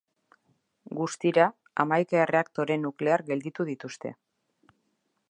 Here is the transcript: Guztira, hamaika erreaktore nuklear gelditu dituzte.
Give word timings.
Guztira, 0.99 1.45
hamaika 1.83 2.19
erreaktore 2.23 2.79
nuklear 2.87 3.25
gelditu 3.29 3.69
dituzte. 3.73 4.15